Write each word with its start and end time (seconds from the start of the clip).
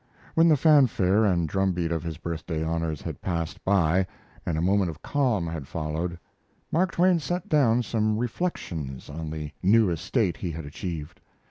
When 0.33 0.47
the 0.47 0.57
fanfare 0.57 1.25
and 1.25 1.47
drum 1.47 1.73
beat 1.73 1.91
of 1.91 2.01
his 2.01 2.17
birthday 2.17 2.63
honors 2.63 3.03
had 3.03 3.21
passed 3.21 3.63
by, 3.63 4.07
and 4.47 4.57
a 4.57 4.59
moment 4.59 4.89
of 4.89 5.03
calm 5.03 5.45
had 5.45 5.67
followed, 5.67 6.17
Mark 6.71 6.91
Twain 6.93 7.19
set 7.19 7.47
down 7.47 7.83
some 7.83 8.17
reflections 8.17 9.11
on 9.11 9.29
the 9.29 9.51
new 9.61 9.91
estate 9.91 10.37
he 10.37 10.49
had 10.49 10.65
achieved. 10.65 11.21